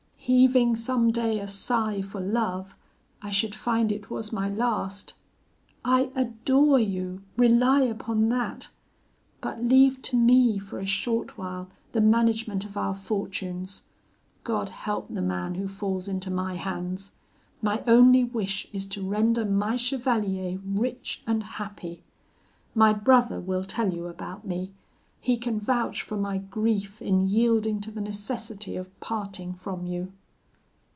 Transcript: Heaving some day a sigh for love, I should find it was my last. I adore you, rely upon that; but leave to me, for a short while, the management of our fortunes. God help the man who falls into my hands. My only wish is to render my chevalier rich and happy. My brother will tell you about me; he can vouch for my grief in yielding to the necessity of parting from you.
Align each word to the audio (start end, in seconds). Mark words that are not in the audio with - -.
Heaving 0.23 0.75
some 0.75 1.09
day 1.11 1.39
a 1.39 1.47
sigh 1.47 2.03
for 2.03 2.21
love, 2.21 2.75
I 3.23 3.31
should 3.31 3.55
find 3.55 3.91
it 3.91 4.11
was 4.11 4.31
my 4.31 4.47
last. 4.47 5.15
I 5.83 6.11
adore 6.13 6.79
you, 6.79 7.23
rely 7.37 7.81
upon 7.81 8.29
that; 8.29 8.69
but 9.41 9.63
leave 9.63 9.99
to 10.03 10.15
me, 10.17 10.59
for 10.59 10.77
a 10.77 10.85
short 10.85 11.39
while, 11.39 11.69
the 11.93 12.01
management 12.01 12.63
of 12.65 12.77
our 12.77 12.93
fortunes. 12.93 13.81
God 14.43 14.69
help 14.69 15.07
the 15.09 15.23
man 15.23 15.55
who 15.55 15.67
falls 15.67 16.07
into 16.07 16.29
my 16.29 16.53
hands. 16.55 17.13
My 17.59 17.83
only 17.87 18.23
wish 18.23 18.67
is 18.71 18.85
to 18.85 19.01
render 19.01 19.43
my 19.43 19.75
chevalier 19.75 20.59
rich 20.63 21.23
and 21.25 21.41
happy. 21.43 22.03
My 22.75 22.93
brother 22.93 23.39
will 23.39 23.63
tell 23.65 23.91
you 23.91 24.05
about 24.05 24.45
me; 24.45 24.71
he 25.23 25.37
can 25.37 25.59
vouch 25.59 26.01
for 26.01 26.17
my 26.17 26.39
grief 26.39 26.99
in 26.99 27.21
yielding 27.29 27.79
to 27.79 27.91
the 27.91 28.01
necessity 28.01 28.75
of 28.75 28.97
parting 29.01 29.53
from 29.53 29.85
you. 29.85 30.11